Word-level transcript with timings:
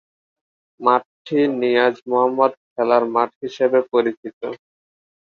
মাঠটি 0.79 1.39
নিয়াজ 1.59 1.95
মোহাম্মদ 2.09 2.51
খেলার 2.67 3.03
মাঠ 3.13 3.29
হিসেবে 3.41 3.79
পরিচিত। 3.91 4.39